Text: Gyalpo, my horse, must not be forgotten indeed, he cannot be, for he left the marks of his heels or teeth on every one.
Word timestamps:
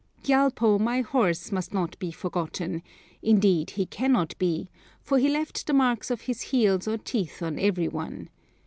Gyalpo, 0.23 0.79
my 0.79 1.01
horse, 1.01 1.51
must 1.51 1.75
not 1.75 1.99
be 1.99 2.09
forgotten 2.09 2.81
indeed, 3.21 3.69
he 3.69 3.85
cannot 3.85 4.35
be, 4.39 4.67
for 4.99 5.19
he 5.19 5.29
left 5.29 5.67
the 5.67 5.73
marks 5.73 6.09
of 6.09 6.21
his 6.21 6.41
heels 6.41 6.87
or 6.87 6.97
teeth 6.97 7.43
on 7.43 7.59
every 7.59 7.87
one. 7.87 8.29